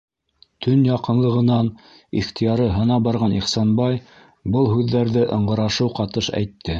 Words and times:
-Тән 0.65 0.79
яҡынлығынан 0.85 1.67
ихтыяры 2.21 2.65
һына 2.77 2.97
барған 3.09 3.35
Ихсанбай 3.41 4.01
был 4.57 4.71
һүҙҙәрҙе 4.73 5.27
ыңғырашыу 5.37 5.93
ҡатыш 6.01 6.33
әйтте. 6.41 6.67